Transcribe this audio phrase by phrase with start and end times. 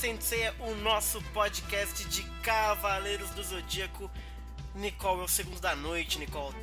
[0.00, 4.10] Sensei, o nosso podcast de Cavaleiros do Zodíaco.
[4.74, 6.56] Nicole, é o segundo da noite, Nicole.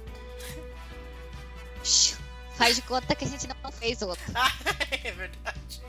[2.55, 4.23] Faz de conta que a gente não fez outro.
[5.04, 5.83] é verdade.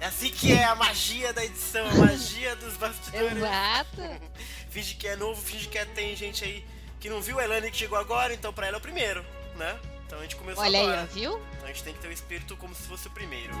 [0.00, 3.36] É assim que é a magia da edição, a magia dos bastidores.
[3.36, 4.02] Exato.
[4.68, 6.66] finge que é novo, finge que é, tem gente aí
[6.98, 9.78] que não viu a Elane que chegou agora, então pra ela é o primeiro, né?
[10.06, 11.00] Então a gente começou Olha agora.
[11.02, 11.40] aí, viu?
[11.54, 13.52] Então a gente tem que ter o espírito como se fosse o primeiro.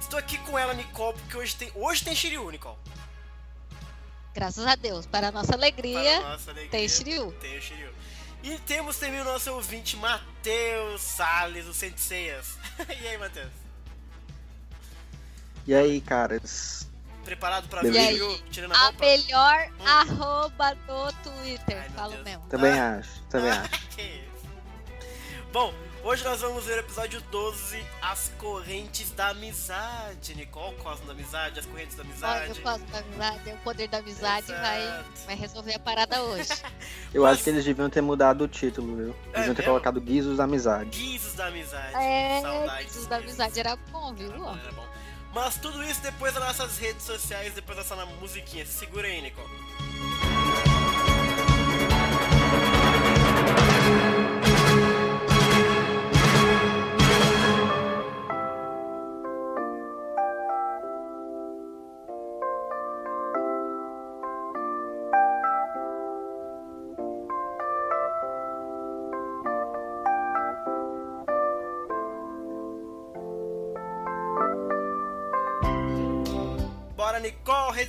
[0.00, 1.72] Estou aqui com ela, Nicole, porque hoje tem.
[1.74, 2.76] Hoje tem Shiryu, Nicole.
[4.32, 5.06] Graças a Deus.
[5.06, 7.32] Para a nossa alegria, Para a nossa alegria, tem Shiryu.
[7.40, 7.90] Tem o Shiryu.
[8.42, 12.56] E temos também o nosso ouvinte, Matheus Salles, o Senseias.
[12.88, 13.50] e aí, Matheus?
[15.66, 16.88] E aí, caras?
[17.24, 19.00] Preparado pra ver o aí, Shiryu tirando a A roupa?
[19.04, 19.86] melhor Hum.
[19.86, 21.82] arroba do Twitter.
[21.82, 22.24] Ai, Falo Deus.
[22.24, 22.46] mesmo.
[22.46, 22.96] Também Ah.
[22.98, 23.70] acho, também acho.
[23.96, 24.29] que isso.
[25.52, 30.34] Bom, hoje nós vamos ver o episódio 12, As Correntes da Amizade.
[30.36, 32.48] Nicole, Cosmo da Amizade, As Correntes da Olha, Amizade.
[32.58, 35.04] eu gosto da amizade, o poder da amizade vai, Exato.
[35.26, 36.48] vai resolver a parada hoje.
[37.12, 39.06] Eu Mas- acho que eles deviam ter mudado o título, viu?
[39.06, 39.64] Eles É deviam ter mesmo?
[39.64, 40.90] colocado Guizos da Amizade.
[40.90, 41.94] Guizos da Amizade.
[41.96, 42.86] É, Saudades.
[42.86, 44.28] Jesus da amizade era bom, viu?
[44.28, 44.86] Era bom, era bom.
[45.34, 48.64] Mas tudo isso depois das nossas redes sociais, depois dessa musiquinha.
[48.64, 49.48] Se segura aí, Nicole.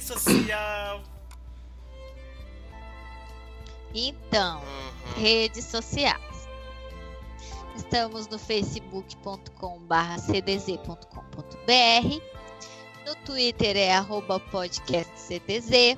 [0.02, 1.04] Rede social.
[3.94, 5.22] Então, Uhum.
[5.22, 6.20] redes sociais.
[7.76, 12.22] Estamos no facebook.com.br cdz.com.br.
[13.06, 15.98] No Twitter é arroba podcastcdz.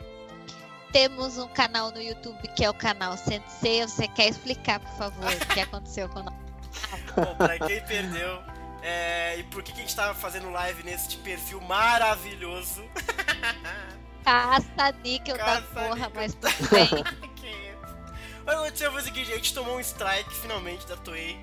[0.92, 3.82] Temos um canal no YouTube que é o canal Sensei.
[3.86, 6.44] Você quer explicar, por favor, o que aconteceu com o nosso
[7.16, 8.42] Bom, pra quem perdeu,
[8.82, 12.84] é, e por que, que a gente tava fazendo live nesse perfil maravilhoso?
[14.24, 16.88] caça-níquel da porra, mas tudo bem.
[17.36, 18.44] que isso?
[18.44, 21.38] Que aconteceu foi o seguinte, a gente tomou um strike finalmente da Toei.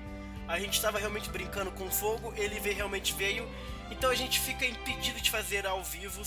[0.47, 3.47] A gente tava realmente brincando com fogo, ele veio, realmente veio.
[3.89, 6.21] Então a gente fica impedido de fazer ao vivo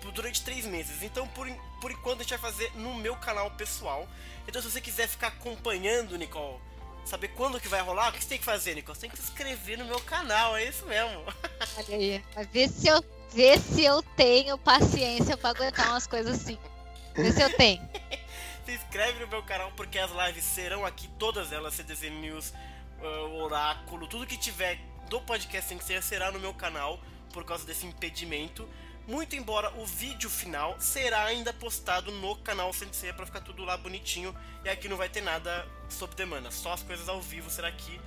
[0.00, 1.02] por- durante três meses.
[1.02, 1.48] Então por,
[1.80, 4.06] por enquanto a gente vai fazer no meu canal pessoal.
[4.46, 6.58] Então se você quiser ficar acompanhando, Nicole,
[7.04, 8.94] saber quando que vai rolar, o que você tem que fazer, Nicole?
[8.96, 11.24] Você tem que se inscrever no meu canal, é isso mesmo.
[11.78, 12.24] Olha aí.
[12.34, 16.58] Mas vê se eu, vê se eu tenho paciência pra aguentar umas coisas assim.
[17.14, 17.86] Vê se eu tenho.
[18.66, 22.52] Se inscreve no meu canal porque as lives serão aqui, todas elas, CDZ News,
[23.00, 27.00] uh, Oráculo, tudo que tiver do podcast sem ser será no meu canal
[27.32, 28.68] por causa desse impedimento.
[29.06, 33.76] Muito embora o vídeo final será ainda postado no canal Sensei para ficar tudo lá
[33.76, 34.34] bonitinho
[34.64, 38.00] e aqui não vai ter nada sob demanda, só as coisas ao vivo será aqui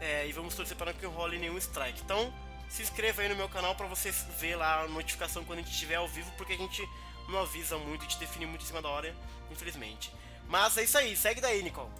[0.00, 2.00] é, e vamos torcer para que não role nenhum strike.
[2.04, 2.32] Então
[2.68, 5.72] se inscreva aí no meu canal para você ver lá a notificação quando a gente
[5.72, 6.86] estiver ao vivo, porque a gente
[7.28, 9.14] não avisa muito, a gente define muito em cima da hora,
[9.50, 10.12] infelizmente.
[10.48, 11.90] Mas é isso aí, segue daí, Nicole.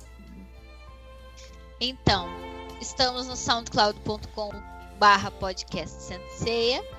[1.80, 2.28] Então,
[2.80, 4.50] estamos no soundcloud.com
[4.98, 6.97] barra podcast Senseia.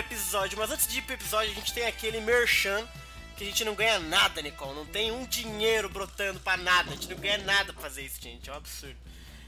[0.00, 0.58] Episódio.
[0.58, 2.86] Mas antes de ir pro episódio, a gente tem aquele merchan
[3.36, 4.74] que a gente não ganha nada, Nicole.
[4.74, 6.90] Não tem um dinheiro brotando pra nada.
[6.90, 8.48] A gente não ganha nada pra fazer isso, gente.
[8.50, 8.96] É um absurdo.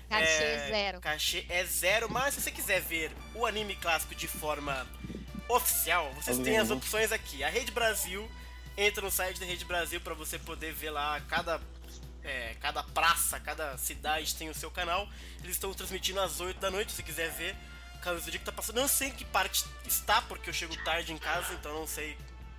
[0.09, 1.01] Cachê É, zero.
[1.01, 4.87] Cachê é zero, mas se você quiser ver o anime clássico de forma
[5.49, 6.77] oficial, vocês têm as Uhum.
[6.77, 7.43] opções aqui.
[7.43, 8.31] A Rede Brasil,
[8.77, 11.61] entra no site da Rede Brasil para você poder ver lá cada,
[12.23, 15.09] é, cada praça, cada cidade tem o seu canal.
[15.43, 17.57] Eles estão transmitindo às 8 da noite, se você quiser ver.
[18.03, 21.19] Dia que tá passando, não sei em que parte está, porque eu chego tarde em
[21.19, 22.19] casa, então não sei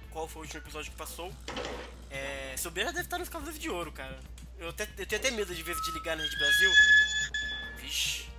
[0.10, 1.34] qual foi o último episódio que passou.
[2.10, 4.20] É, se eu já deve estar nos Cavaleiros de Ouro, cara.
[4.58, 6.72] Eu, até, eu tenho até medo de vezes de ligar na Rede Brasil.
[7.78, 8.30] Vixe.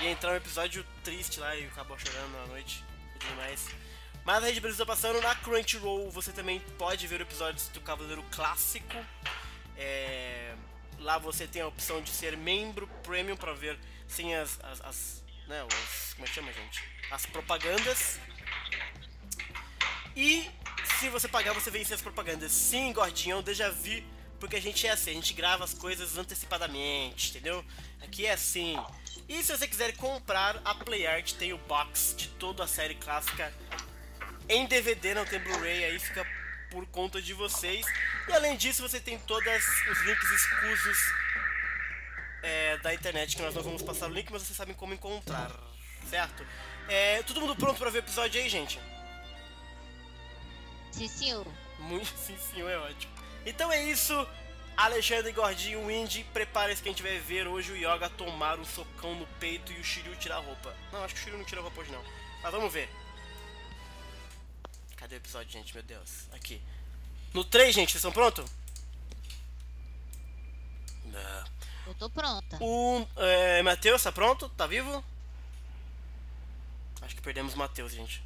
[0.00, 3.68] Ia entrar um episódio triste lá e acabou chorando à noite e tudo mais.
[4.24, 6.10] Mas a Rede Brasil tá passando na Crunchyroll.
[6.10, 8.96] Você também pode ver episódios do Cavaleiro Clássico.
[9.76, 10.54] É,
[10.98, 15.23] Lá você tem a opção de ser membro premium para ver sem as, as, as
[15.46, 16.82] né, os, como é que chama, gente?
[17.10, 18.18] As propagandas.
[20.16, 20.50] E
[20.98, 22.52] se você pagar, você vence as propagandas.
[22.52, 24.02] Sim, gordinho, eu déjà vu,
[24.38, 27.64] porque a gente é assim, a gente grava as coisas antecipadamente, entendeu?
[28.02, 28.76] Aqui é assim.
[29.28, 33.52] E se você quiser comprar, a PlayArt tem o box de toda a série clássica
[34.48, 36.26] em DVD, não tem Blu-ray, aí fica
[36.70, 37.86] por conta de vocês.
[38.28, 41.23] E além disso, você tem todos os links escusos
[42.44, 45.50] é, da internet que nós não vamos passar o link, mas vocês sabem como encontrar,
[46.08, 46.46] certo?
[46.88, 48.78] É, todo mundo pronto para ver o episódio aí, gente?
[50.92, 51.46] Sim, senhor.
[51.78, 53.12] Muito sim, senhor, é ótimo.
[53.46, 54.14] Então é isso.
[54.76, 59.14] Alexandre Gordinho, Indy, prepare-se que a gente vai ver hoje o Yoga tomar um socão
[59.14, 60.76] no peito e o Shiryu tirar a roupa.
[60.92, 62.04] Não, acho que o Shiryu não tira a roupa hoje não.
[62.42, 62.90] Mas vamos ver.
[64.96, 65.72] Cadê o episódio, gente?
[65.72, 66.28] Meu Deus.
[66.32, 66.60] Aqui.
[67.32, 68.50] No 3, gente, vocês estão prontos?
[71.04, 71.53] Não.
[71.86, 72.56] Eu tô pronta.
[72.60, 74.48] O é, Matheus, tá pronto?
[74.50, 75.04] Tá vivo?
[77.02, 78.22] Acho que perdemos o Matheus, gente.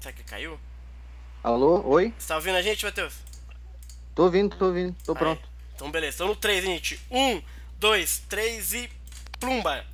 [0.00, 0.60] Será que ele caiu?
[1.42, 1.80] Alô?
[1.86, 2.12] Oi?
[2.18, 3.14] Você tá ouvindo a gente, Matheus?
[4.14, 5.18] Tô ouvindo, tô ouvindo, tô Aí.
[5.18, 5.48] pronto.
[5.74, 7.00] Então beleza, então no 3, hein, gente.
[7.10, 7.42] 1,
[7.78, 8.90] 2, 3 e
[9.40, 9.84] plumba!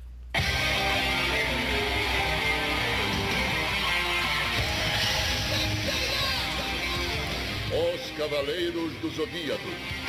[7.71, 10.02] Os Cavaleiros do Zodíaco.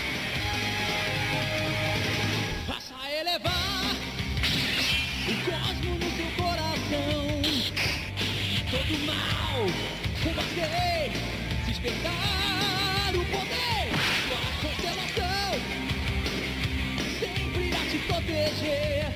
[8.95, 9.67] Todo mal
[10.23, 11.11] combater,
[11.67, 13.91] despertar o poder.
[14.29, 15.51] Sua constelação
[17.19, 19.07] sempre a te proteger.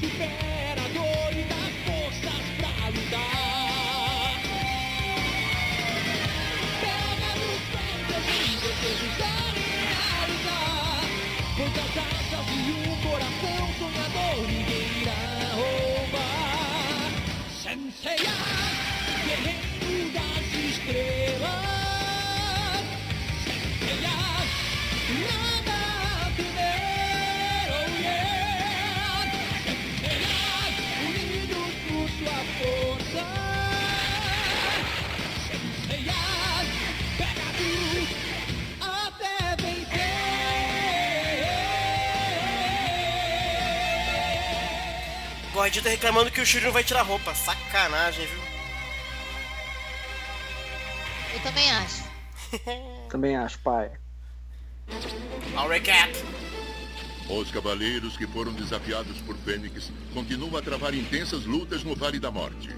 [0.00, 4.40] Supera a dor e dá forças pra lutar.
[6.80, 9.36] Pega nos pés e desejos a
[10.24, 11.04] realizar.
[11.54, 14.81] Quantas asas e um coração sonhador ninguém
[45.62, 47.32] Gordinho tá reclamando que o Shiryu não vai tirar roupa.
[47.34, 48.51] Sacanagem, viu?
[51.42, 52.04] Também acho.
[53.10, 53.90] Também acho, pai.
[55.56, 56.12] Ao recap.
[57.28, 62.30] Os cavaleiros que foram desafiados por Fênix continuam a travar intensas lutas no Vale da
[62.30, 62.68] Morte.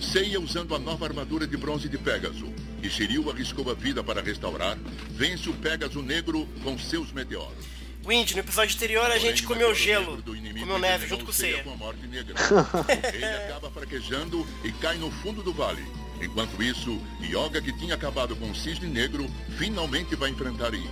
[0.00, 2.52] Seiya, usando a nova armadura de bronze de Pégaso,
[2.82, 4.78] e Shiryu arriscou a vida para restaurar,
[5.10, 7.66] vence o Pégaso Negro com seus meteoros.
[8.06, 10.78] Wind, no episódio anterior a gente Porém, comeu o meteoro gelo, negro do inimigo comeu
[10.78, 11.64] neve junto com o Seiya Seiya.
[11.64, 12.34] com a morte negra.
[13.12, 15.84] Ele acaba fraquejando e cai no fundo do vale.
[16.20, 19.26] Enquanto isso, Yoga, que tinha acabado com o Cisne Negro,
[19.56, 20.88] finalmente vai enfrentar Iggy.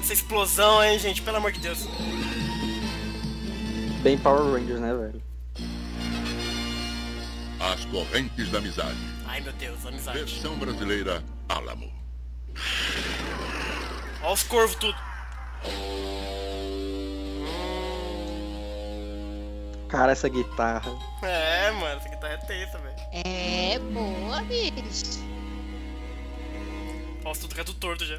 [0.00, 1.22] Essa explosão, hein, gente?
[1.22, 1.86] Pelo amor de Deus.
[4.02, 5.22] Bem Power Rangers, né, velho?
[7.60, 8.96] As Correntes da Amizade.
[9.26, 10.18] Ai, meu Deus, amizade.
[10.18, 11.92] Versão brasileira, Álamo.
[14.22, 14.96] Ó os corvos tudo.
[19.90, 20.92] Cara, essa guitarra.
[21.22, 22.96] É, mano, essa guitarra é tensa, velho.
[23.12, 25.30] É boa, bicho.
[27.54, 28.18] Que é tudo torto já.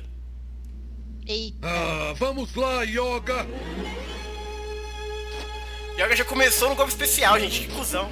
[1.26, 1.58] Eita.
[1.64, 3.48] Ah, vamos lá, Yoga!
[5.98, 7.62] Yoga já começou no golpe especial, gente.
[7.62, 8.10] Que cuzão.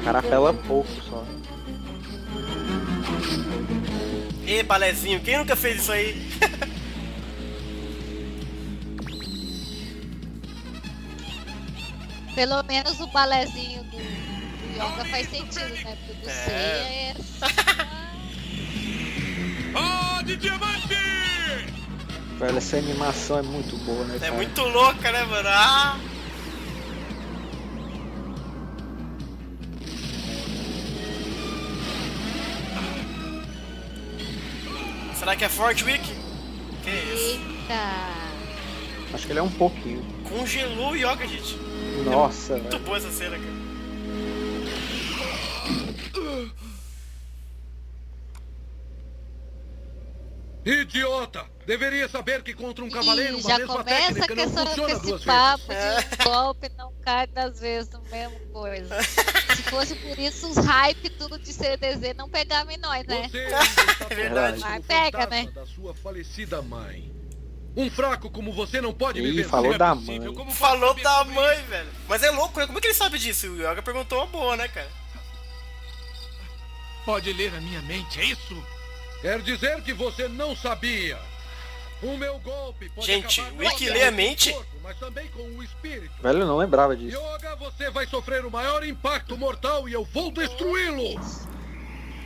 [0.00, 1.24] O cara apela pouco só.
[4.46, 6.14] Ê, balezinho, quem nunca fez isso aí?
[12.40, 15.94] Pelo menos o balézinho do, do Yoga faz sentido, né?
[16.06, 17.14] Porque do É.
[19.76, 20.96] Ah, de diamante!
[22.38, 24.32] Velho, essa animação é muito boa, né, É cara?
[24.32, 25.48] muito louca, né, mano?
[25.50, 26.00] Ah!
[35.14, 36.02] Será que é forte, Wick?
[36.82, 37.38] Que isso?
[37.38, 39.12] Eita.
[39.12, 40.02] Acho que ele é um pouquinho.
[40.26, 41.68] Congelou o Yoga, gente.
[42.04, 42.84] Nossa, Muito velho.
[42.84, 43.60] boa essa cena, cara.
[50.64, 51.46] Idiota!
[51.66, 54.66] Deveria saber que contra um cavaleiro Ih, uma já mesma começa técnica com, não com
[54.66, 56.04] funciona esse duas papo vezes.
[56.10, 59.02] de um golpe não cai das vezes no mesmo coisa.
[59.02, 63.28] Se fosse por isso, os hype tudo de CDZ não pegava em nós, né?
[63.28, 64.60] Você ainda está É verdade.
[64.60, 65.50] Mas pega, né?
[65.54, 67.10] da sua falecida mãe.
[67.76, 69.50] Um fraco como você não pode me Ih, vencer.
[69.50, 70.34] falou é da mãe.
[70.34, 71.88] Como Falou da mãe, velho.
[72.08, 72.66] Mas é louco, né?
[72.66, 73.46] Como é que ele sabe disso?
[73.48, 74.88] O Yoga perguntou uma boa, né, cara?
[77.04, 78.62] Pode ler a minha mente, é isso?
[79.22, 81.18] Quer dizer que você não sabia.
[82.02, 84.52] O meu golpe pode Gente, o Wiki não lê a mente?
[84.52, 86.10] corpo, mas também com o espírito.
[86.22, 87.16] Velho, eu não lembrava disso.
[87.16, 91.20] Yoga, você vai sofrer o maior impacto mortal e eu vou destruí-lo.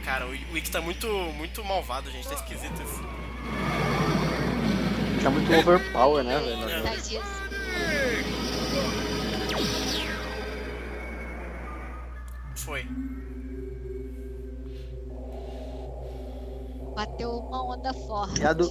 [0.05, 2.29] Cara, o Wiki tá muito, muito malvado, gente.
[2.29, 3.94] Tá esquisito isso.
[5.25, 6.69] Tá muito overpower, né, velho?
[6.69, 6.85] É.
[12.55, 12.87] Foi.
[16.95, 18.43] Bateu uma onda forte.
[18.43, 18.69] E a, du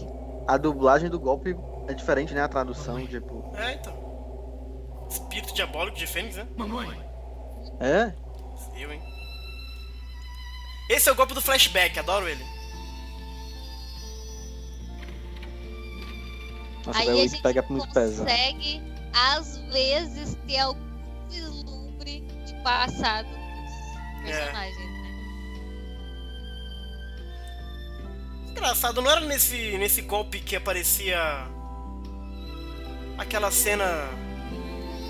[0.47, 1.57] a dublagem do golpe
[1.87, 2.43] é diferente, né?
[2.43, 3.51] A tradução, tipo.
[3.57, 5.07] É, então.
[5.09, 6.47] Espírito diabólico de Fênix, né?
[6.55, 6.87] Mamãe,
[7.79, 8.13] É?
[8.79, 9.01] Eu, hein?
[10.87, 12.43] Esse é o golpe do flashback, adoro ele.
[16.85, 18.81] Nossa, Aí a gente pega muito consegue,
[19.13, 20.81] às vezes, ter algum
[21.29, 24.37] vislumbre de passado dos É.
[24.39, 24.93] personagens, né?
[28.51, 31.17] Engraçado, não era nesse, nesse golpe que aparecia
[33.17, 33.85] aquela cena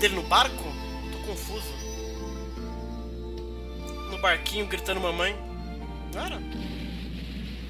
[0.00, 0.64] dele no barco?
[1.12, 1.74] Tô confuso.
[4.10, 5.36] No barquinho gritando mamãe.
[6.14, 6.40] Não era?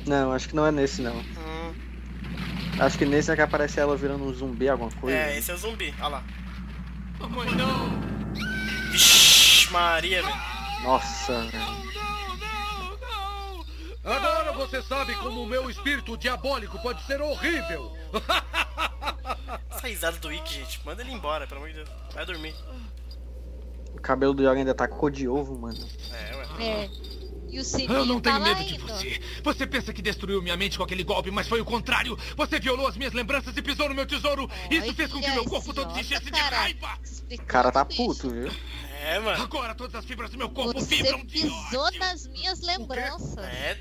[0.07, 1.17] Não, acho que não é nesse, não.
[1.17, 1.25] Hum,
[2.81, 5.17] Acho que nesse é que aparece ela virando um zumbi, alguma coisa.
[5.17, 5.95] é, esse é o zumbi.
[5.99, 6.25] Olha lá.
[7.19, 7.91] mamãe, não.
[8.91, 10.37] Vixe, Maria, velho.
[10.83, 11.65] Nossa, velho.
[14.03, 14.29] Não, não, não.
[14.41, 17.97] Agora você sabe como o meu espírito diabólico pode ser horrível.
[19.71, 20.85] Essa risada do Wiki, gente.
[20.85, 21.89] Manda ele embora, pelo amor de Deus.
[22.13, 22.55] Vai dormir.
[23.95, 25.79] O cabelo do Yoga ainda tá cor de ovo, mano.
[26.13, 26.47] É, ué.
[26.67, 26.91] É.
[27.55, 29.21] E o Eu não tá tenho lá medo de você.
[29.45, 32.19] Você pensa que destruiu minha mente com aquele golpe, mas foi o contrário.
[32.37, 34.51] Você violou as minhas lembranças e pisou no meu tesouro.
[34.71, 36.99] Isso fez com que meu corpo todo se esse enchesse de raiva.
[37.31, 38.51] O cara tá puto, viu?
[39.05, 39.43] É, mano.
[39.43, 42.01] Agora todas as fibras do meu corpo Você vibram de pisou ódio.
[42.01, 43.39] nas minhas lembranças.
[43.39, 43.79] É.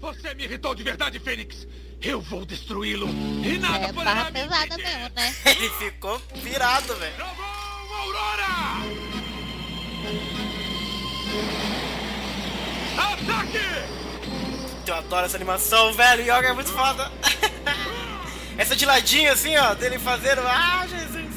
[0.00, 1.66] Você me irritou de verdade, Fênix.
[2.02, 3.06] Eu vou destruí-lo.
[3.44, 5.34] E nada É poderá me pesada mesmo, né?
[5.46, 7.14] Ele ficou virado, velho.
[7.14, 8.50] Trovão, Aurora!
[12.96, 13.90] Ataque!
[14.86, 16.22] Eu adoro essa animação, velho.
[16.22, 17.10] Yoga é muito foda.
[18.58, 20.40] essa de ladinho, assim, ó, dele fazendo.
[20.44, 21.29] Ah, Jesus.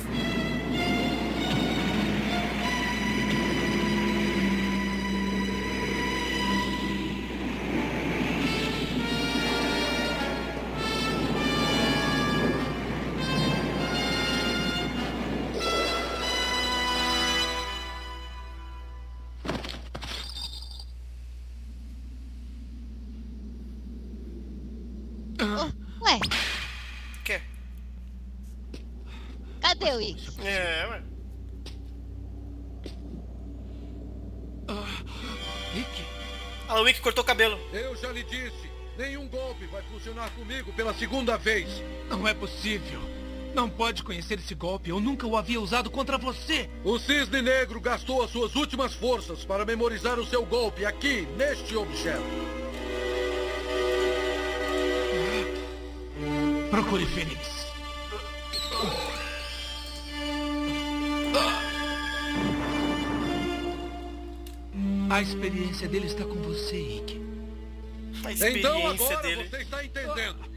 [29.84, 30.40] Cadê o Ix?
[30.40, 31.04] É, ué.
[35.76, 36.06] Nick,
[36.68, 37.60] Ah, o cortou o cabelo.
[37.74, 38.72] eu já lhe disse.
[38.98, 41.68] Nenhum golpe vai funcionar comigo pela segunda vez.
[42.10, 43.00] Não é possível.
[43.54, 44.90] Não pode conhecer esse golpe.
[44.90, 46.70] Eu nunca o havia usado contra você.
[46.84, 51.76] O Cisne Negro gastou as suas últimas forças para memorizar o seu golpe aqui, neste
[51.76, 52.24] objeto.
[56.70, 57.63] Procure Fênix.
[65.14, 67.22] A experiência dele está com você, Ike.
[68.26, 69.48] A Então experiência agora dele.
[69.48, 70.54] você está entendendo.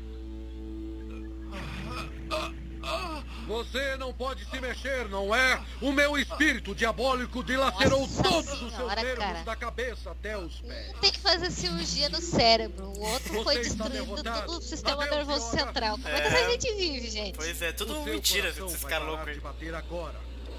[3.47, 5.63] Você não pode se mexer, não é?
[5.83, 9.45] O meu espírito diabólico dilacerou Nossa todos os seus senhora, nervos cara.
[9.45, 10.95] da cabeça até os pés.
[10.97, 15.05] Um tem que fazer cirurgia no cérebro, o outro Você foi destruindo todo o sistema
[15.05, 15.65] Adeus, nervoso Yoga.
[15.67, 15.99] central.
[15.99, 17.37] Como é que essa gente vive, gente?
[17.37, 19.37] Pois é, tudo mentira, esses vai caras loucos.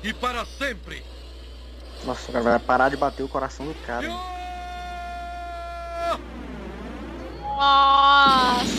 [0.04, 1.04] E para sempre.
[2.06, 4.08] Nossa, cara, vai parar de bater o coração do cara.
[7.58, 8.78] Nossa,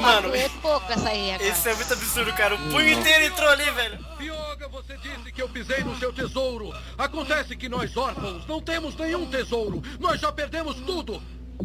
[0.00, 1.50] Mano, é pouco essa aí agora.
[1.50, 2.54] Esse é muito absurdo, cara.
[2.54, 3.98] O punho inteiro entrou ali, velho.
[4.20, 6.72] Yoga, você disse que eu pisei no seu tesouro.
[6.96, 9.82] Acontece que nós órfãos não temos nenhum tesouro.
[9.98, 11.20] Nós já perdemos tudo.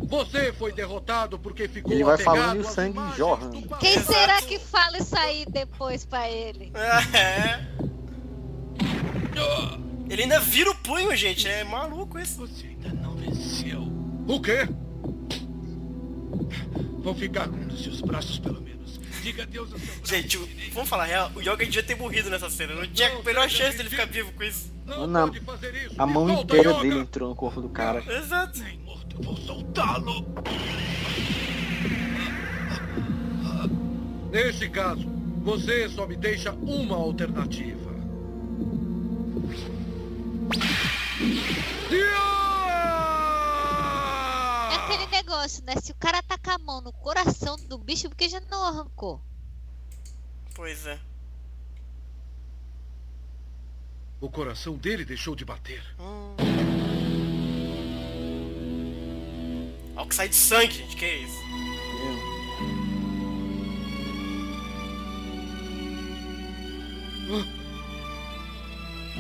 [0.08, 3.50] Você foi derrotado porque ficou Ele vai apegado falando e o sangue jorra.
[3.80, 6.74] Quem será que fala isso aí depois pra ele?
[7.14, 7.76] É.
[10.10, 11.48] Ele ainda vira o punho, gente.
[11.48, 12.38] É maluco isso.
[12.42, 13.82] Você ainda não venceu.
[14.28, 14.68] O quê?
[17.04, 19.00] Vou ficar com um dos seus braços, pelo menos.
[19.22, 20.06] Diga adeus ao seu braço.
[20.06, 22.74] Gente, o- vamos falar a real, o Yoga devia ter morrido nessa cena.
[22.76, 24.72] Não tinha a menor chance dele ficar vivo com isso.
[24.86, 25.96] Não Não, pode fazer isso.
[25.98, 26.82] A mão solta, inteira Yoga.
[26.82, 28.04] dele entrou no corpo do cara.
[28.08, 28.60] Exato.
[28.84, 30.26] Morto, eu vou soltá-lo.
[34.32, 35.08] Nesse caso,
[35.44, 37.85] você só me deixa uma alternativa.
[44.72, 45.76] É aquele negócio, né?
[45.82, 49.20] Se o cara com a mão no coração do bicho, por que já não arrancou?
[50.54, 51.00] Pois é.
[54.22, 55.84] O coração dele deixou de bater.
[56.00, 56.36] Hum.
[59.96, 60.96] Olha o que sai de sangue, gente.
[60.96, 61.40] Que é isso?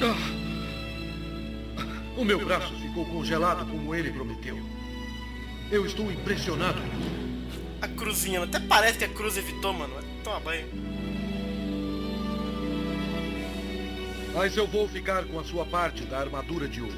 [0.01, 0.44] Ah.
[2.17, 4.57] O meu braço ficou congelado como ele prometeu.
[5.69, 6.79] Eu estou impressionado.
[7.81, 8.43] A cruzinha.
[8.43, 9.93] Até parece que a cruz evitou, mano.
[10.23, 10.67] Toma banho.
[14.33, 16.97] Mas eu vou ficar com a sua parte da armadura de ouro.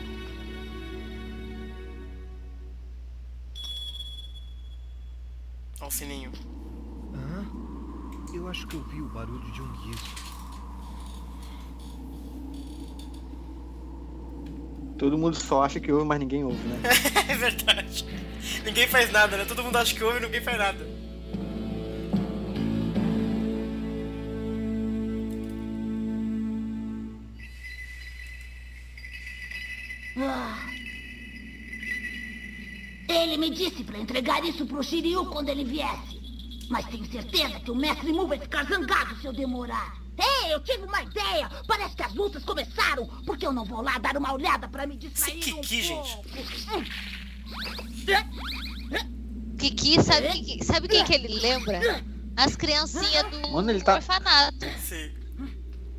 [5.80, 6.32] Olha o sininho.
[8.34, 10.27] Eu acho que eu vi o barulho de um guiso.
[14.98, 16.80] Todo mundo só acha que ouve, mas ninguém ouve, né?
[17.30, 18.06] é verdade.
[18.66, 19.46] Ninguém faz nada, né?
[19.46, 20.88] Todo mundo acha que ouve e ninguém faz nada.
[30.18, 30.58] Ah.
[33.08, 36.18] Ele me disse para entregar isso pro Shiryu quando ele viesse.
[36.70, 40.07] Mas tenho certeza que o mestre Mu vai ficar zangado se eu demorar.
[40.48, 41.50] Ei, eu tive uma ideia!
[41.68, 43.06] Parece que as lutas começaram!
[43.26, 46.16] Porque eu não vou lá dar uma olhada para me distrair Esse um Kiki, gente.
[46.16, 46.86] pouco?
[49.58, 51.80] Kiki, sabe, sabe quem que ele lembra?
[52.36, 54.66] As criancinhas do, Mano, ele do tá- orfanato.
[54.80, 55.12] Sim.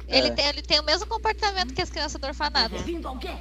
[0.06, 0.30] Ele, É.
[0.30, 2.78] tem, ele tem o mesmo comportamento que as crianças do orfanato.
[2.78, 3.36] Vindo alguém?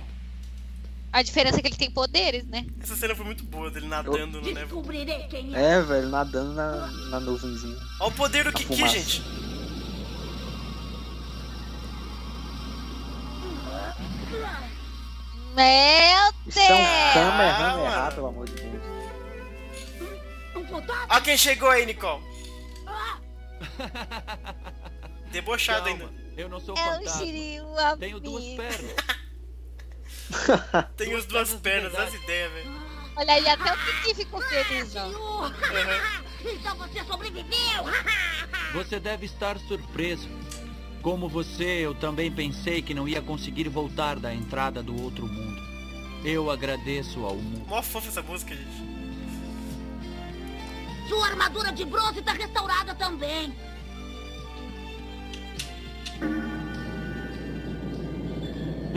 [1.13, 2.65] A diferença é que ele tem poderes, né?
[2.81, 4.63] Essa cena foi muito boa dele nadando no névoa.
[4.65, 5.75] Descobrirei quem é.
[5.75, 7.77] É, velho, nadando na, na nuvenzinha.
[8.01, 9.21] Olha o poder do Kiki, gente.
[15.57, 15.65] Meu
[16.45, 17.13] Isso é um Deus!
[17.15, 18.83] Kamehameha, pelo amor de Deus.
[21.09, 22.23] Olha quem chegou aí, Nicole.
[25.31, 26.13] Debochado Calma, ainda.
[26.37, 27.97] eu não sou É o fantasma.
[27.97, 28.95] Tenho duas pernas.
[30.95, 32.87] Duas os duas pernas as ideias, velho.
[33.15, 35.07] Olha aí, até o Kiki ficou feliz, ó.
[36.45, 37.83] Então você sobreviveu!
[38.73, 40.29] Você deve estar surpreso.
[41.07, 45.61] Como você, eu também pensei que não ia conseguir voltar da entrada do outro mundo.
[46.21, 47.65] Eu agradeço ao mundo.
[47.65, 48.67] Mó fofa essa música, gente.
[51.07, 53.55] Sua armadura de bronze tá restaurada também.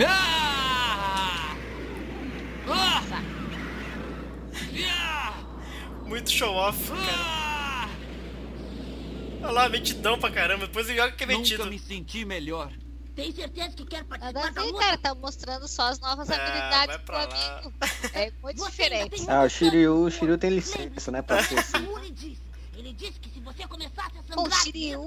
[0.04, 1.56] Ah!
[2.68, 3.02] Ah!
[4.84, 5.32] Ah!
[6.08, 7.39] Muito show off, cara.
[9.42, 10.66] Olha lá, mentidão pra caramba.
[10.66, 11.58] Depois o Yoga que é mentido.
[11.58, 12.70] Nunca me senti melhor.
[13.14, 14.78] Tem certeza que quer participar a da luta?
[14.78, 14.98] cara.
[14.98, 17.58] Tá mostrando só as novas Ah, habilidades pro pra lá.
[17.58, 17.72] amigo.
[18.14, 19.24] É muito Você diferente.
[19.28, 20.10] Ah, o Shiryu, o.
[20.10, 21.86] Shiryu tem licença, né, pra ser assim.
[22.76, 24.62] Ele disse que se você começasse a O sangrar...
[24.62, 25.00] Shiryu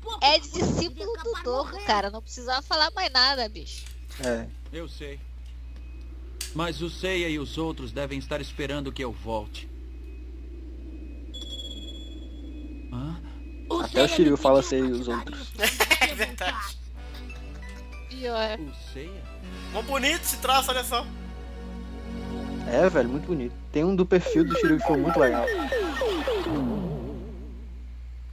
[0.00, 1.84] pouco, É discípulo do morrendo.
[1.86, 2.10] cara.
[2.10, 3.84] Não precisava falar mais nada, bicho.
[4.24, 4.46] É.
[4.72, 5.18] Eu sei.
[6.54, 9.68] Mas o Seiya e os outros devem estar esperando que eu volte.
[12.92, 13.20] Hã?
[13.68, 15.52] O Até o Shiryu fala sei pra os outros.
[16.00, 16.78] É verdade.
[18.08, 18.58] Pior.
[18.58, 19.22] O Seiya?
[19.72, 21.06] Mó bonito esse traço, olha só.
[22.68, 23.54] É, velho, muito bonito.
[23.72, 25.44] Tem um do perfil do Shiryu que ficou muito legal.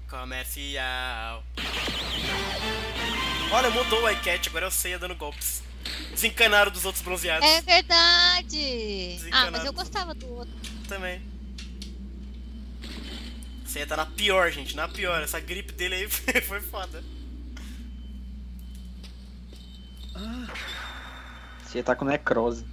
[0.09, 1.43] Comercial.
[3.51, 5.61] Olha, mudou o iCat, agora é o Seiya dando golpes.
[6.11, 7.47] Desencanaram dos outros bronzeados.
[7.47, 9.19] É verdade.
[9.31, 10.53] Ah, mas eu gostava do outro.
[10.87, 11.21] Também.
[13.73, 15.23] Seiya tá na pior, gente, na pior.
[15.23, 16.07] Essa gripe dele aí
[16.43, 17.03] foi, foda.
[21.65, 22.63] Você tá com necrose.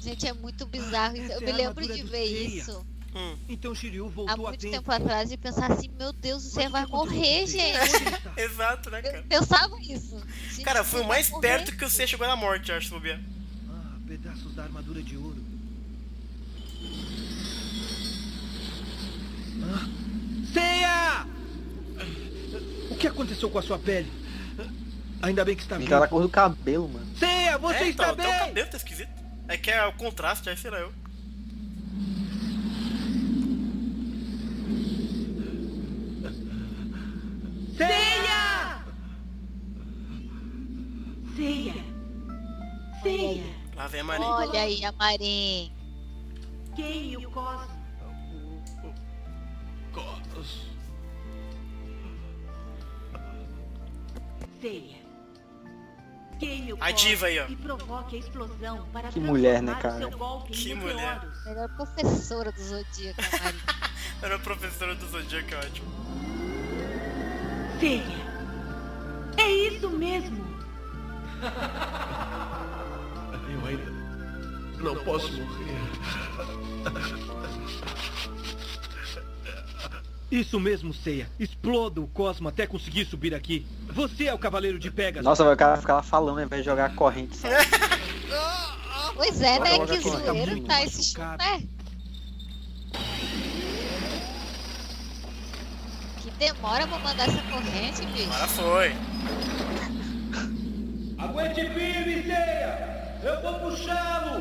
[0.00, 1.14] Gente, é muito bizarro.
[1.18, 1.30] isso.
[1.32, 2.82] Eu me é lembro de ver isso
[3.14, 3.36] Hum.
[3.48, 4.72] Então Shiryu há voltou a muito tempo.
[4.76, 8.02] tempo atrás e pensar assim: meu Deus, você Mas vai morrer, gente.
[8.04, 8.32] Tá?
[8.42, 9.22] Exato, né, Eu cara?
[9.28, 10.22] pensava isso.
[10.50, 11.48] Gente, Cara, você foi o mais morrer.
[11.48, 13.20] perto que o Seiya chegou na morte, eu acho, se bobear.
[13.70, 15.47] Ah, pedaços da armadura de ouro.
[20.52, 21.26] Ceia!
[22.90, 24.10] O que aconteceu com a sua pele?
[25.20, 25.90] Ainda bem que está vivo.
[25.90, 27.06] Cara, a cor o cabelo, mano.
[27.16, 28.26] Ceia, você é, está então, bem?
[28.26, 29.10] Até o cabelo tá esquisito.
[29.48, 30.92] É que é o contraste, aí sei lá eu.
[37.76, 38.84] Ceia!
[41.36, 41.74] Ceia!
[43.02, 43.44] Ceia!
[43.76, 44.28] Lá vem a Marinha.
[44.28, 45.72] Olha aí a Marinha.
[46.74, 47.77] Quem o Cosmo?
[54.60, 54.98] Ceia.
[56.38, 57.46] Quem o A diva aí, ó.
[57.48, 59.98] E provoque a explosão para Que mulher, né, cara?
[59.98, 61.20] seu golpe em Que mulher.
[61.44, 63.20] Melhor professora do Zodíaco.
[64.22, 65.88] Era a professora do Zodíaco, é ótimo.
[67.80, 68.04] Ceia.
[69.36, 70.46] É isso mesmo.
[73.50, 73.90] Eu ainda
[74.80, 75.78] não posso morrer.
[80.30, 81.28] Isso mesmo, Ceia.
[81.38, 83.66] Exploda o Cosmo até conseguir subir aqui.
[83.90, 85.24] Você é o Cavaleiro de Pegasus.
[85.24, 87.54] Nossa, vai o cara ficar lá falando ao invés de jogar a corrente, sabe?
[89.14, 89.78] Pois é, né?
[89.80, 91.42] Que tá zoeiro tá esse machucado.
[91.42, 91.62] né?
[96.22, 98.30] Que demora pra mandar essa corrente, bicho.
[98.32, 98.94] Agora foi.
[101.18, 103.18] Aguente firme, Ceia!
[103.24, 104.40] Eu vou puxá-lo!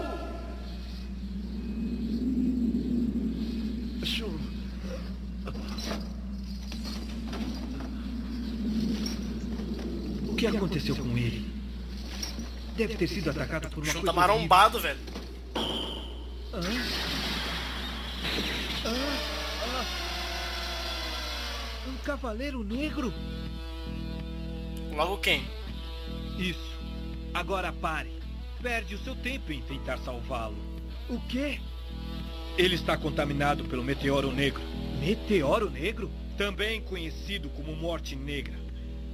[4.04, 4.38] Shun.
[10.30, 11.52] O que aconteceu com ele?
[12.76, 15.00] Deve ter sido atacado por uma coisa marombado, velho.
[21.88, 23.14] Um cavaleiro negro?
[24.96, 25.44] Logo quem?
[26.38, 26.78] Isso.
[27.34, 28.12] Agora pare.
[28.62, 30.58] Perde o seu tempo em tentar salvá-lo.
[31.10, 31.60] O quê?
[32.58, 34.64] Ele está contaminado pelo meteoro negro.
[35.00, 36.12] Meteoro negro?
[36.38, 38.67] Também conhecido como morte negra.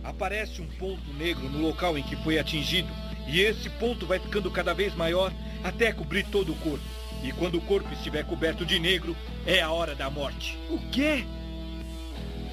[0.04, 2.90] Aparece um ponto negro no local em que foi atingido,
[3.28, 5.32] e esse ponto vai ficando cada vez maior
[5.64, 6.84] até cobrir todo o corpo.
[7.24, 10.58] E quando o corpo estiver coberto de negro, é a hora da morte.
[10.70, 11.24] O quê?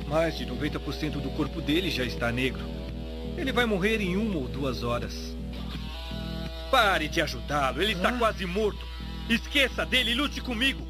[0.07, 2.63] Mais de 90% do corpo dele já está negro.
[3.37, 5.35] Ele vai morrer em uma ou duas horas.
[6.71, 8.87] Pare de ajudá-lo, ele está quase morto.
[9.29, 10.87] Esqueça dele e lute comigo.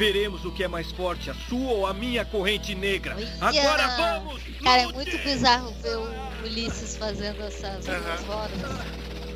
[0.00, 3.14] Veremos o que é mais forte, a sua ou a minha corrente negra.
[3.38, 3.60] Olha!
[3.60, 4.42] Agora vamos!
[4.62, 8.58] Cara, é muito bizarro ver o Ulisses fazendo essas duas horas.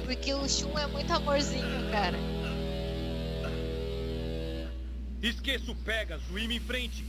[0.06, 2.16] Porque o Shun é muito amorzinho, cara.
[5.20, 7.04] Esqueça o Pegasus e me enfrente.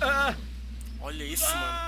[0.00, 0.36] Ah!
[1.00, 1.78] Olha isso, mano.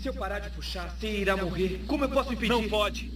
[0.00, 1.84] Se eu parar de puxar, você irá morrer.
[1.86, 2.48] Como eu posso impedir?
[2.48, 3.12] Não pode.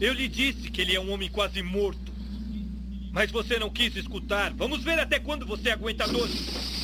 [0.00, 2.13] Eu lhe disse que ele é um homem quase morto.
[3.14, 4.52] Mas você não quis escutar.
[4.54, 6.28] Vamos ver até quando você aguenta a dor.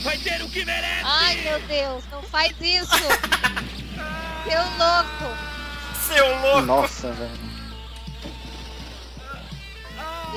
[0.05, 1.03] Vai ter o que merece!
[1.05, 2.97] Ai, meu Deus, não faz isso!
[4.45, 5.37] Seu louco!
[6.07, 6.61] Seu louco!
[6.62, 7.51] Nossa, velho.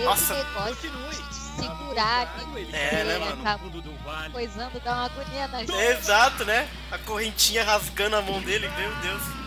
[0.04, 0.92] Nossa, negócio
[1.56, 3.40] segurar ali, É, né, mano?
[3.42, 4.34] acaba Fundo do vale.
[4.34, 5.72] coisando, dá uma agonia na gente.
[5.76, 6.68] Exato, né?
[6.92, 9.43] A correntinha rasgando a mão dele, meu Deus.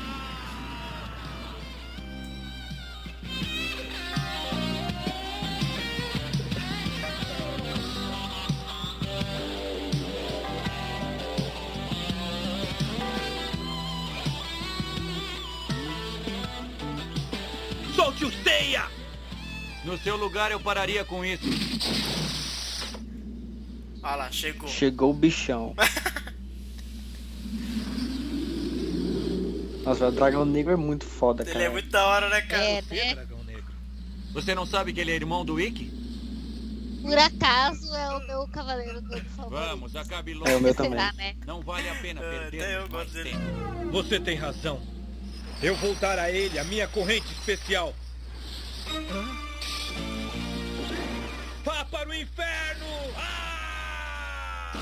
[19.86, 21.44] No seu lugar eu pararia com isso.
[24.02, 24.68] Olha lá, chegou.
[24.68, 25.76] Chegou o bichão.
[29.84, 31.56] Nossa, o dragão negro é muito foda, cara.
[31.56, 32.62] Ele é muito da hora, né, cara?
[32.64, 33.14] É, Você, né?
[33.14, 33.72] dragão negro.
[34.32, 35.94] Você não sabe que ele é irmão do Ikki?
[37.02, 39.60] Por acaso é o meu cavaleiro negro favorito.
[39.68, 40.50] Vamos, acabe logo.
[40.50, 41.14] É o meu Será, também.
[41.16, 41.36] né?
[41.46, 43.38] Não vale a pena É, perder eu mais tempo.
[43.92, 44.80] Você tem razão.
[45.62, 47.94] Eu vou dar a ele a minha corrente especial.
[48.86, 49.25] Vá
[51.90, 52.86] para o inferno!
[53.16, 54.72] Ah!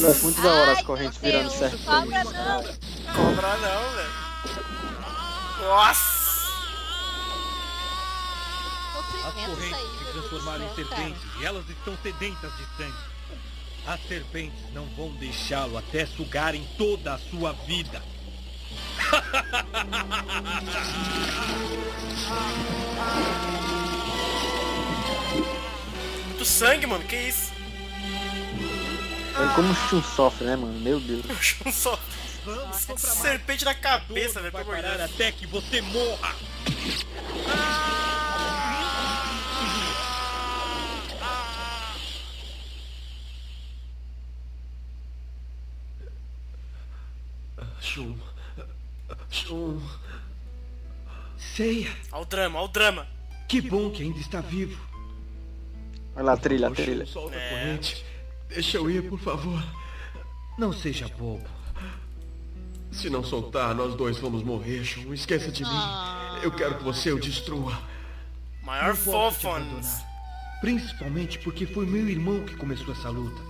[0.00, 1.84] Eu acho muito da hora as correntes virando serpente.
[1.84, 2.62] Cobra não!
[3.14, 4.10] Cobra não, velho.
[5.60, 6.20] Nossa!
[9.26, 13.10] As correntes se transformaram em serpentes e elas estão sedentas de sangue.
[13.86, 18.02] As serpentes não vão deixá-lo até sugarem toda a sua vida.
[26.40, 27.52] Muito sangue, mano, que isso?
[29.36, 30.80] Olha como o Shun sofre, né, mano?
[30.80, 31.22] Meu Deus.
[31.28, 31.98] O chão só.
[32.96, 35.12] Serpente na cabeça, velho, vai parar Deus.
[35.12, 36.34] até que você morra.
[47.82, 48.16] Shun.
[49.28, 49.78] Shun.
[52.12, 53.06] Olha o drama, olha o drama.
[53.46, 54.89] que bom que ainda está vivo.
[56.16, 57.06] Olha lá trilha, a Shun, trilha.
[57.06, 57.48] solta a É.
[57.50, 58.04] corrente.
[58.48, 59.62] Deixa eu ir, por favor.
[60.58, 61.44] Não seja bobo.
[62.90, 65.12] Se não soltar, nós dois vamos morrer, Shun.
[65.14, 65.70] Esqueça de mim.
[65.72, 66.40] Ah.
[66.42, 67.78] Eu quero que você o destrua.
[68.62, 70.10] Maior abandonar.
[70.60, 73.40] Principalmente porque foi meu irmão que começou essa luta.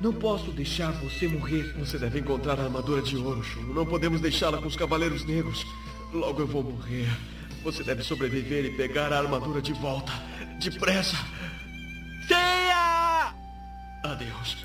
[0.00, 1.72] Não posso deixar você morrer.
[1.78, 3.62] Você deve encontrar a armadura de ouro, Shun.
[3.74, 5.66] Não podemos deixá-la com os Cavaleiros Negros.
[6.12, 7.08] Logo eu vou morrer.
[7.64, 10.12] Você deve sobreviver e pegar a armadura de volta.
[10.62, 11.16] Depressa.
[14.08, 14.56] Adeus.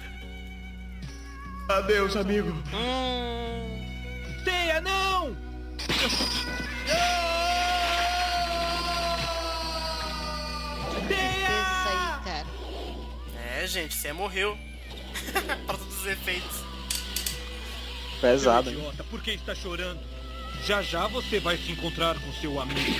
[1.67, 2.51] Adeus, amigo.
[2.73, 5.35] Hum, Ceia, não!
[11.09, 12.47] Isso aí, cara.
[13.35, 14.57] é, gente, você morreu.
[15.65, 16.63] pra todos os efeitos.
[18.21, 19.99] Pesado, Seu idiota, por que está chorando?
[20.65, 22.97] Já já você vai se encontrar com seu amigo.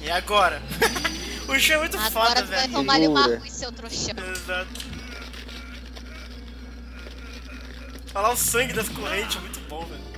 [0.00, 0.62] E agora?
[1.48, 2.72] o show é muito Agora foda, tu vai velho.
[2.72, 4.14] tomar uma ruim, seu trouxão.
[4.32, 4.68] Exato.
[8.14, 10.08] Olha lá o sangue das correntes, muito bom, velho.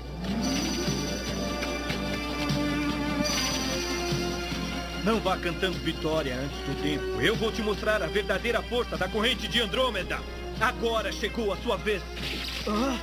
[5.04, 7.20] Não vá cantando vitória antes do tempo.
[7.20, 10.20] Eu vou te mostrar a verdadeira força da corrente de Andrômeda.
[10.60, 12.02] Agora chegou a sua vez.
[12.68, 12.98] Ah,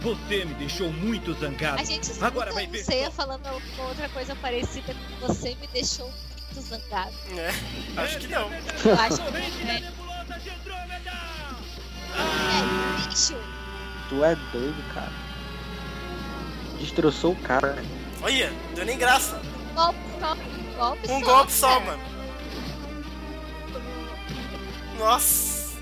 [0.00, 1.80] você me deixou muito zangado.
[1.80, 2.82] A gente Agora vai ver.
[2.84, 6.12] Ceia falando alguma outra coisa parecida com você me deixou
[6.52, 7.12] muito zangado.
[7.36, 8.50] É, acho que não.
[8.52, 9.82] Eu acho que Corrente da é.
[12.14, 13.34] É, bicho.
[14.08, 15.12] Tu é doido, cara.
[16.78, 17.82] Destroçou o cara.
[18.22, 19.40] Olha, deu nem graça.
[19.74, 20.36] Golpe só.
[20.76, 21.84] Golpe Um só, golpe só, cara.
[21.84, 22.02] mano.
[24.98, 25.72] Nossa.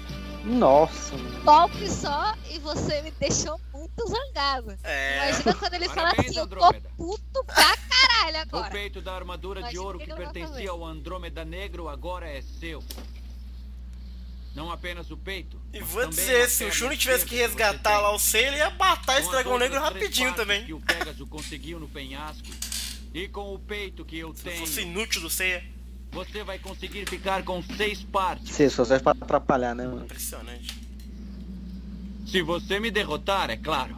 [0.45, 1.43] Nossa, mano.
[1.45, 3.61] Golpe só e você me deixou
[4.05, 4.79] muito zangado.
[4.83, 5.29] É.
[5.31, 6.91] Imagina quando ele fala Parabéns, assim, eu tô Andrômeda.
[6.97, 8.71] puto pra caralho O agora.
[8.71, 12.83] peito da armadura de ouro que que pertencia ao Andrômeda Negro agora é seu.
[14.55, 15.61] Não apenas o peito.
[15.73, 18.03] E vou dizer, se o Shun tivesse que resgatar tem.
[18.03, 20.65] lá o Sei, ele ia matar esse dragão negro rapidinho também.
[20.67, 22.49] Que o Pegasus conseguiu no penhasco.
[23.15, 25.65] E com o peito que eu Se tenho, fosse inútil do Seiya.
[26.11, 28.51] você vai conseguir ficar com seis partes.
[28.51, 30.05] Você só serve pra atrapalhar, né, mano?
[30.05, 30.90] Impressionante.
[32.31, 33.97] Se você me derrotar, é claro.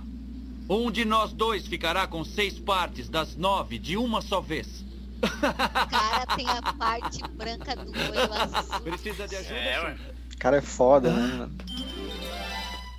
[0.69, 4.83] Um de nós dois ficará com seis partes das nove de uma só vez.
[5.23, 5.29] O
[5.91, 8.81] cara tem a parte branca do olho azul.
[8.81, 9.97] Precisa de ajuda, É, ué.
[10.35, 11.59] O cara é foda, né, mano?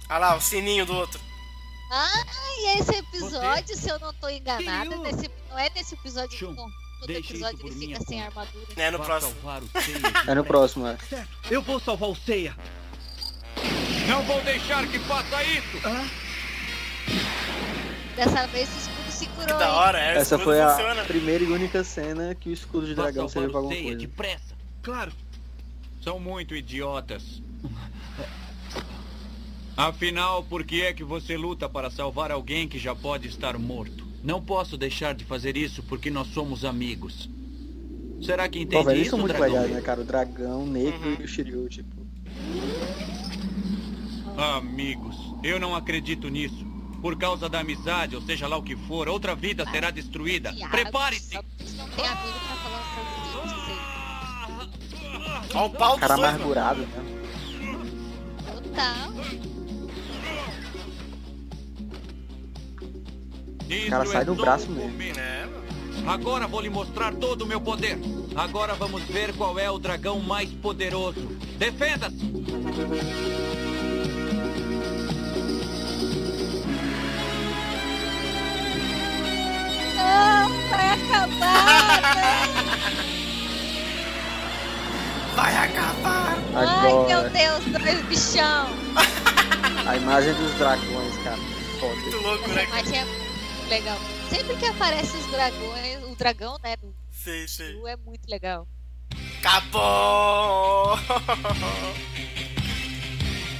[0.09, 1.19] Olha lá, o sininho do outro.
[1.91, 2.23] Ah,
[2.59, 6.61] e esse episódio, se eu não tô enganada, nesse, não é nesse episódio Shun, que
[7.01, 8.39] todo episódio ele fica sem conta.
[8.41, 8.65] armadura.
[8.77, 9.35] É, no próximo.
[9.81, 10.97] Seiya É no próximo, é.
[10.97, 12.55] Certo, eu vou salvar o Ceia.
[14.13, 15.77] Não vou deixar que faça isso!
[18.15, 20.17] Dessa vez o escudo se curou, Que da hora, é.
[20.17, 21.03] Essa foi a funciona.
[21.03, 23.97] primeira e única cena que o escudo de dragão serviu pra alguma coisa.
[23.97, 24.53] depressa.
[24.83, 25.11] Claro,
[26.03, 27.41] São muito idiotas.
[29.75, 34.05] Afinal, por que é que você luta para salvar alguém que já pode estar morto?
[34.23, 37.27] Não posso deixar de fazer isso porque nós somos amigos.
[38.21, 39.55] Será que entende Pô, velho, eles isso, são muito dragão?
[39.55, 40.01] legais, né, cara?
[40.01, 41.17] O dragão, negro Uhum.
[41.19, 42.03] e o Shiryu, tipo.
[44.37, 46.65] Amigos, eu não acredito nisso.
[47.01, 50.53] Por causa da amizade, ou seja lá o que for, outra vida será destruída.
[50.71, 51.35] Prepare-se!
[51.35, 51.49] Amigo
[51.97, 52.07] pra
[52.55, 53.23] falar coisas.
[55.53, 57.03] Olha o pau Cara amargurado, né?
[58.45, 59.13] Total.
[63.69, 64.93] Isso cara sai é do braço o mesmo.
[66.07, 67.99] Agora vou lhe mostrar todo o meu poder.
[68.35, 71.27] Agora vamos ver qual é o dragão mais poderoso.
[71.57, 72.31] Defenda-se!
[80.13, 82.53] Não, vai acabar, né?
[85.35, 86.37] Vai acabar!
[86.55, 88.67] Ai, meu Deus, dois bichão.
[89.87, 91.37] a imagem dos dragões, cara.
[91.37, 92.17] Muito Foda.
[92.27, 92.63] louco, né?
[92.63, 93.97] Essa imagem é muito legal.
[94.29, 97.73] Sempre que aparece os dragões, o dragão, né, do Sei, sei.
[97.73, 98.67] Yu é muito legal.
[99.39, 100.97] Acabou!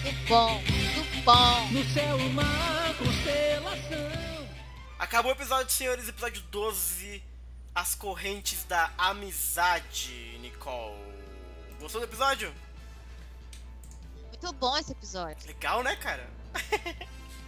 [0.03, 1.67] Muito bom, muito bom.
[1.71, 4.12] no céu uma constelação.
[5.03, 6.07] Acabou o episódio, senhores.
[6.07, 7.21] Episódio 12.
[7.75, 10.95] As correntes da amizade, Nicole.
[11.77, 12.53] Gostou do episódio?
[14.29, 15.45] Muito bom esse episódio.
[15.45, 16.25] Legal, né, cara?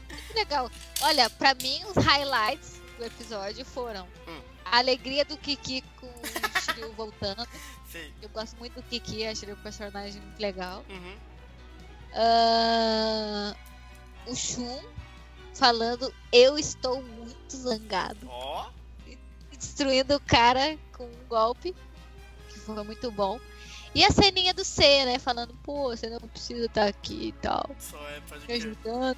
[0.10, 0.70] Muito legal.
[1.02, 4.42] Olha, pra mim, os highlights do episódio foram Hum.
[4.66, 7.48] a alegria do Kiki com o Shiryu voltando.
[7.90, 8.14] Sei.
[8.22, 10.84] Eu gosto muito do Kiki, achei ele um personagem muito legal.
[10.90, 11.18] Uhum.
[12.16, 13.56] Ah,
[14.28, 14.84] o Shun
[15.56, 18.28] falando, eu estou muito zangado.
[18.28, 18.70] Ó.
[19.52, 21.74] destruindo o cara com um golpe,
[22.50, 23.40] que foi muito bom.
[23.94, 25.18] E a ceninha do C, né?
[25.18, 27.74] Falando, pô, você não precisa estar aqui e tal.
[27.80, 29.18] Só é, pode Me ajudando,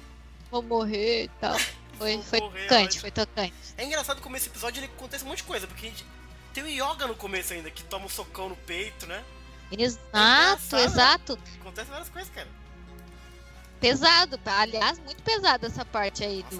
[0.50, 1.56] vou morrer e tal.
[1.98, 3.52] Foi, foi morrer, tocante, foi tocante.
[3.76, 6.06] É engraçado como esse episódio ele acontece um monte de coisa, porque a gente
[6.54, 9.24] tem o Yoga no começo ainda, que toma um socão no peito, né?
[9.72, 11.38] Exato, engraçado, exato.
[11.60, 12.46] Acontece várias coisas, cara.
[13.80, 14.60] Pesado, tá?
[14.60, 16.56] aliás, muito pesado essa parte aí Nossa,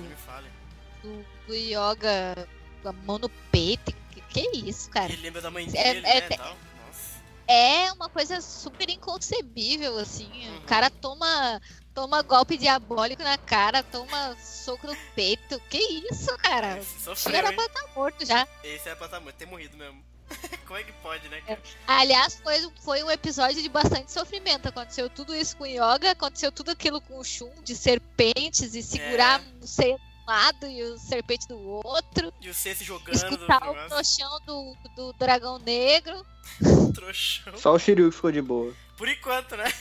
[1.03, 2.49] do, do, do yoga
[2.83, 3.93] com a mão no peito.
[4.11, 5.13] Que, que isso, cara?
[5.13, 6.49] Ele lembra da mãe É- dele, é- né, tal.
[6.87, 7.19] Nossa.
[7.47, 10.31] É uma coisa super inconcebível, assim.
[10.49, 10.57] Uhum.
[10.59, 11.61] O cara toma,
[11.95, 15.59] toma golpe diabólico na cara, toma soco no peito.
[15.71, 15.79] Que
[16.11, 16.83] isso, cara?
[16.83, 17.57] Sofreu, era hein?
[17.57, 18.47] pra estar morto já.
[18.63, 20.05] Esse era pra tá, ter morrido mesmo.
[20.67, 21.61] como é que pode, né, cara?
[21.87, 24.69] Aliás, foi, foi um episódio de bastante sofrimento.
[24.69, 28.83] Aconteceu tudo isso com o Yoga, aconteceu tudo aquilo com o Shun, de serpentes e
[28.83, 29.65] segurar É.
[29.65, 32.33] o ser de um lado e o serpente do outro.
[32.41, 36.25] E o C se jogando Escutar no o trouxão do, do dragão negro.
[36.95, 37.57] Trouxão.
[37.57, 38.75] Só o Shiryu que ficou de boa.
[38.97, 39.73] Por enquanto, né?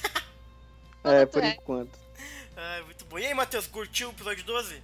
[1.04, 1.50] É, por é?
[1.52, 1.98] enquanto.
[2.56, 3.20] Ai, muito bom.
[3.20, 4.82] E aí, Matheus, curtiu o episódio 12?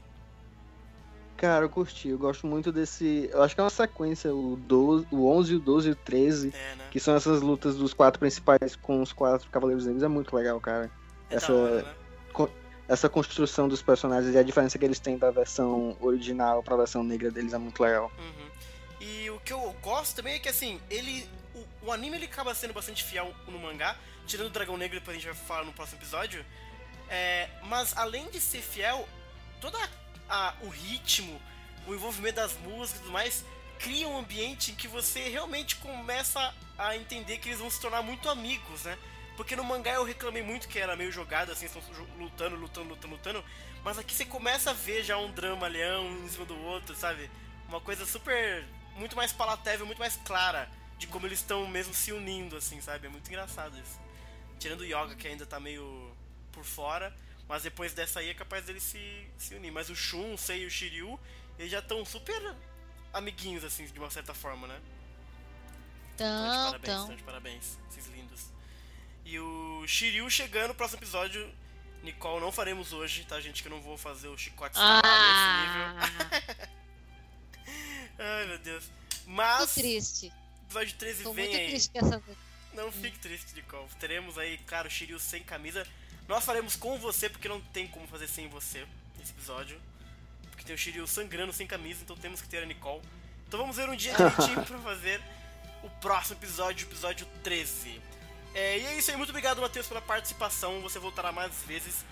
[1.43, 2.07] Cara, eu curti.
[2.07, 3.29] Eu gosto muito desse.
[3.29, 6.53] Eu acho que é uma sequência, o, 12, o 11, o 12 e o 13.
[6.55, 6.87] É, né?
[6.89, 10.03] Que são essas lutas dos quatro principais com os quatro Cavaleiros Negros.
[10.03, 10.89] É muito legal, cara.
[11.29, 11.95] É essa- hora, né?
[12.87, 17.03] Essa construção dos personagens e a diferença que eles têm da versão original pra versão
[17.03, 18.09] negra deles é muito legal.
[18.17, 18.49] Uhum.
[19.01, 21.27] E o que eu gosto também é que, assim, ele...
[21.53, 23.97] O, o anime, ele acaba sendo bastante fiel no mangá.
[24.25, 26.45] Tirando o Dragão Negro, depois a gente vai falar no próximo episódio.
[27.09, 29.05] É, mas, além de ser fiel,
[29.59, 29.89] todo a,
[30.61, 31.41] o ritmo,
[31.87, 33.45] o envolvimento das músicas e tudo mais,
[33.79, 38.01] cria um ambiente em que você realmente começa a entender que eles vão se tornar
[38.01, 38.97] muito amigos, né?
[39.35, 41.81] Porque no mangá eu reclamei muito que era meio jogado, assim, estão
[42.17, 43.45] lutando, lutando, lutando, lutando.
[43.83, 46.95] Mas aqui você começa a ver já um drama leão um em cima do outro,
[46.95, 47.29] sabe?
[47.67, 48.65] Uma coisa super.
[48.95, 53.07] muito mais palatável, muito mais clara de como eles estão mesmo se unindo, assim, sabe?
[53.07, 53.99] É muito engraçado isso.
[54.59, 56.15] Tirando o Yoga, que ainda tá meio
[56.51, 57.13] por fora.
[57.53, 59.71] Mas depois dessa aí é capaz deles se, se unir.
[59.71, 61.19] Mas o Shun, o Sei e o Shiryu,
[61.59, 62.55] eles já estão super
[63.13, 64.81] amiguinhos, assim, de uma certa forma, né?
[66.15, 67.15] Então, de Então, parabéns, então.
[67.15, 68.47] de parabéns, esses lindos.
[69.23, 71.47] E o Shiryu chegando no próximo episódio.
[72.01, 73.61] Nicole, não faremos hoje, tá, gente?
[73.61, 76.69] Que eu não vou fazer o chicote Ah, nesse nível.
[78.17, 78.89] Ai, meu Deus.
[79.27, 80.33] Mas, triste.
[80.63, 81.69] episódio 13 Tô vem muito aí.
[81.69, 82.23] triste essa.
[82.73, 83.87] Não fique triste, Nicole.
[83.99, 85.85] Teremos aí, claro, o Shiryu sem camisa.
[86.33, 88.87] Nós faremos com você, porque não tem como fazer sem você
[89.21, 89.79] esse episódio.
[90.49, 93.03] Porque tem o Shiryu sangrando sem camisa, então temos que ter a Nicole.
[93.47, 95.21] Então vamos ver um dia direitinho pra fazer
[95.83, 98.01] o próximo episódio, o episódio 13.
[98.55, 100.81] É, e é isso aí, muito obrigado, Matheus, pela participação.
[100.81, 102.03] Você voltará mais vezes.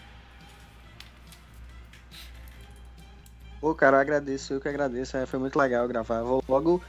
[3.60, 5.18] Pô, cara, eu agradeço, eu que agradeço.
[5.18, 6.22] é, foi muito legal gravar.
[6.22, 6.80] Vou logo,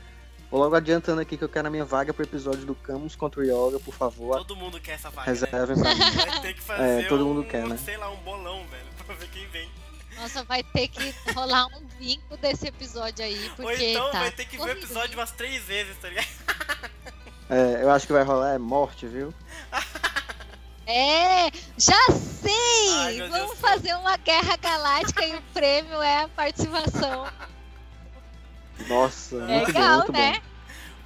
[0.53, 3.41] vou logo adiantando aqui que eu quero a minha vaga pro episódio do Camus contra
[3.41, 4.37] o Yoga, por favor.
[4.39, 5.33] Todo mundo quer essa vaga, né?
[5.39, 6.01] Reservem pra mim.
[6.31, 7.77] Vai ter que fazer É, todo um, mundo quer, né?
[7.83, 9.69] sei lá, um bolão, velho, pra ver quem vem.
[10.17, 14.31] Nossa, vai ter que rolar um vinco desse episódio aí, porque Ou então tá vai
[14.31, 16.27] ter que ver o episódio umas três vezes, tá ligado?
[17.49, 19.33] É, eu acho que vai rolar é morte, viu?
[20.85, 22.91] É, já sei!
[22.99, 23.59] Ai, Vamos Deus.
[23.61, 27.25] fazer uma guerra galáctica e o prêmio é a participação.
[28.89, 30.43] Nossa, muito bom, Legal, muito né?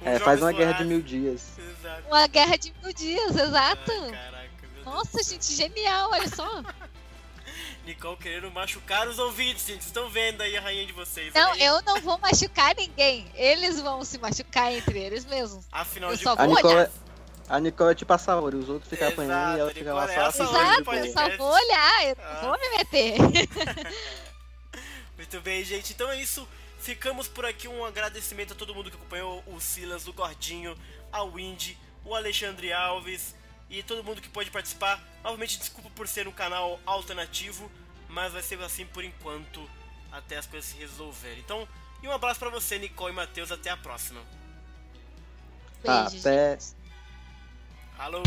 [0.01, 1.47] Um É, faz uma guerra de mil dias.
[1.57, 2.03] Exato.
[2.07, 3.91] Uma guerra de mil dias, exato.
[3.91, 5.33] Ai, caraca, meu Deus Nossa, do céu.
[5.33, 6.63] gente, genial, olha só.
[7.85, 9.77] Nicole querendo machucar os ouvintes, gente.
[9.83, 11.33] Vocês estão vendo aí a rainha de vocês.
[11.33, 11.63] Não, aí.
[11.63, 13.25] eu não vou machucar ninguém.
[13.33, 15.65] Eles vão se machucar entre eles mesmos.
[15.71, 16.89] Afinal eu de só A Nicole, é-
[17.47, 20.03] a Nicole é tipo a Saori, os outros ficam Exato, apanhando e ela fica lá
[20.11, 20.43] é só.
[20.43, 22.39] Exato, eu só vou olhar, eu Ah.
[22.43, 23.15] vou me meter.
[25.17, 25.93] Muito bem, gente.
[25.93, 26.47] Então é isso.
[26.86, 27.68] Ficamos por aqui.
[27.68, 30.76] Um agradecimento a todo mundo que acompanhou o Silas, o Gordinho,
[31.12, 33.34] a Windy, o Alexandre Alves
[33.70, 35.02] e todo mundo que pôde participar.
[35.22, 37.70] Novamente, desculpa por ser um canal alternativo,
[38.08, 39.68] mas vai ser assim por enquanto,
[40.10, 41.38] até as coisas se resolverem.
[41.38, 41.66] Então,
[42.02, 43.52] e um abraço pra você, Nicole e Matheus.
[43.52, 44.20] Até a próxima.
[45.82, 46.74] Beijo, Até- gente.
[47.98, 48.22] Alô!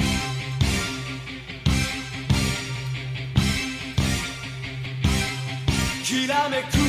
[6.06, 6.89] きらめく